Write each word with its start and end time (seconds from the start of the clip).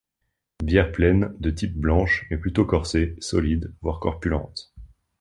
Bière 0.63 0.91
pleine, 0.91 1.31
de 1.37 1.51
type 1.51 1.77
blanche 1.79 2.25
mais 2.31 2.37
plutôt 2.39 2.65
corsée, 2.65 3.15
solide, 3.19 3.75
voire 3.83 3.99
corpulente. 3.99 4.73